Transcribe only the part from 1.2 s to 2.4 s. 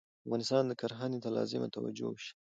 ته لازمه توجه وشي